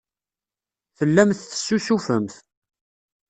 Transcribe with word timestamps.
Tellamt 0.97 1.39
tessusufemt. 1.51 2.33